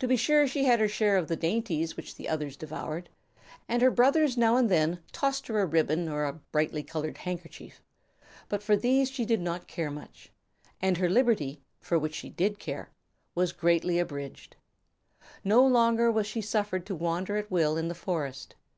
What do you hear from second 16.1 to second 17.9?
was she suffered to wander at will in